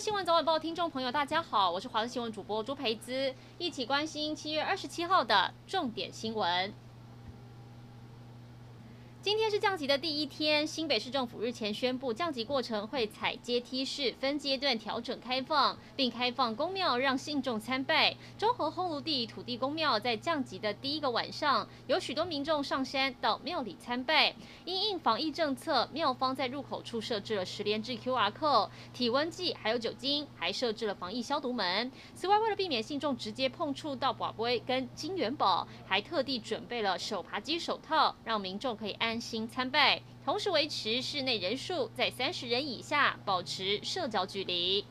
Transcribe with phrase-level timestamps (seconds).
[0.00, 6.72] 新闻早晚报听众朋友，大家好，我是华视新闻主播朱培姿，一起关心七月二十七号的重点新闻。
[9.22, 18.16] 今天是降级的第一天，新北市政府日前宣布，降级过程会采阶梯式、分阶段调整开放，并开放公庙让信众参拜。
[18.38, 24.34] 中和后炉地土地公庙在降级的第一个晚上，有许多民众上山到庙里参拜。
[24.64, 31.92] 因应防疫政策，庙方在入口处设置了十连制 QR code、体温计，还有酒精，还设置了防疫消毒门。
[32.14, 39.09] 此外，为了避免信众直接碰触到宝龟跟金元宝，还特地准备了手扒鸡手套，让民众可以安。
[39.10, 44.86] 安心参拜，同时维持室内人数在三十人以下，保持社交距离。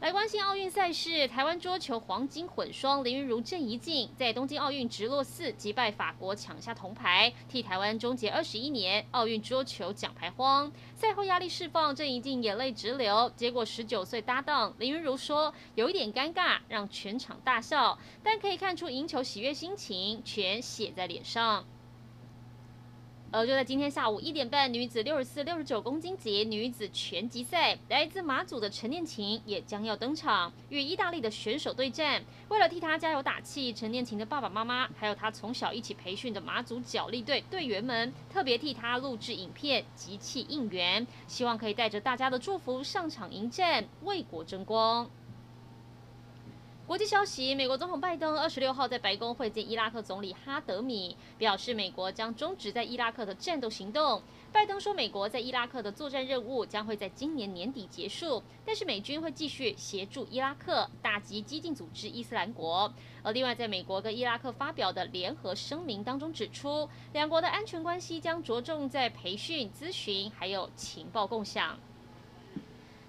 [0.00, 10.70] 来关心奥运赛事，台湾桌球黄金混双林云如郑怡静在东京奥运直落四击败法国抢下铜牌，替台湾终结二十一年奥运桌球奖牌荒。
[10.94, 13.32] 赛后压力释放，郑怡静眼泪直流。
[13.34, 21.64] 结果十九岁搭档林云如说有一点尴尬，让全场大笑，但可以看出赢球喜悦心情全写在脸上。
[23.32, 32.22] 而就在今天下午一点半，女子六十四、六十九公斤级女子拳击赛，来自马祖的陈念琴也将要登场，与意大利的选手对战。
[32.48, 45.10] 为了替她加油打气，陈念琴的爸爸妈妈，还有她从小一起培训的马祖角力队队员们，特别替她录制影片集气应援，希望可以带着大家的祝福上场迎战，为国争光。
[46.86, 54.22] 国际消息：美国总统拜登二十六号在白宫会见伊拉克总理哈德米，表示美国将终止在伊拉克的战斗行动。
[54.52, 62.94] 拜登说，美国在伊拉克的作战任务将会在今年年底结束，但是美军会继续协助伊拉克打击激进组织伊斯兰国。
[63.24, 71.76] 而另外，在美国跟伊拉克发表的联合声明当中指出，两国的安全关系将着重在培训、咨询还有情报共享。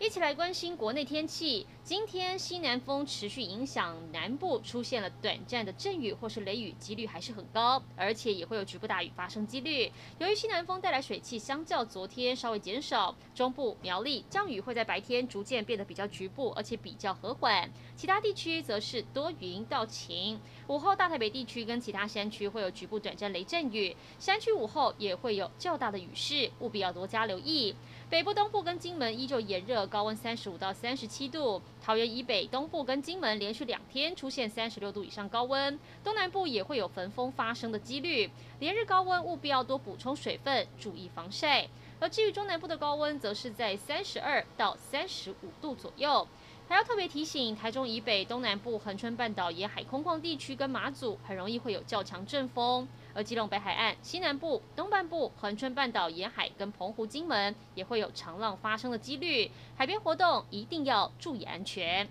[0.00, 1.66] 一起来关心国内天气。
[1.82, 9.90] 今天西南风持续影响南部，出现了短暂的阵雨或是雷雨，几率还是很高，而且也会有局部大雨发生几率。
[10.18, 17.68] 由于西南风带来水汽，相较昨天稍微减少，中部苗栗降雨会在白天逐渐变得比较局部，而且比较和缓。
[17.96, 20.38] 其他地区则是多云到晴。
[20.68, 27.74] 午后大台北地区跟其他山区会有局部短暂雷阵雨，山区午后也会有较大的雨势，务必要多加留意。
[28.08, 31.60] 北部、东部跟金门依旧炎热，高温三十五到三十七度。
[31.82, 35.78] 桃园以北、东部跟金门连续两天出现三十六度以上高温。
[36.04, 38.30] 东南部也会有焚风发生的几率。
[38.58, 41.66] 连日高温，务必要多补充水分，注意防晒。
[41.98, 46.26] 而至于中南部的高温，则是在三十二到三十五度左右。
[46.70, 52.86] 还要特别提醒，台中以北、东南部、恒春半岛沿海空旷地区跟马祖，很容易会有较强阵风。
[53.12, 62.06] 而基隆北海岸、西南部、东半部、恒春半岛沿海跟澎湖、金门也会有长浪发生的几率，海边活动一定要注意安全。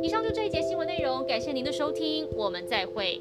[0.00, 3.20] 以上就这一节新闻内容，感谢您的收听，我们再会。